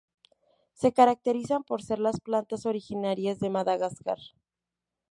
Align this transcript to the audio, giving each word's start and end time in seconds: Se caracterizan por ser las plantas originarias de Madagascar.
Se 0.73 0.93
caracterizan 0.93 1.63
por 1.63 1.83
ser 1.83 1.99
las 1.99 2.19
plantas 2.21 2.65
originarias 2.65 3.39
de 3.39 3.51
Madagascar. 3.51 4.17